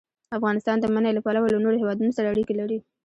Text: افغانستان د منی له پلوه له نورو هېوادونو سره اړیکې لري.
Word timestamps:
افغانستان 0.37 0.77
د 0.79 0.85
منی 0.93 1.11
له 1.15 1.21
پلوه 1.25 1.47
له 1.53 1.59
نورو 1.63 1.81
هېوادونو 1.81 2.15
سره 2.17 2.31
اړیکې 2.33 2.53
لري. 2.61 2.77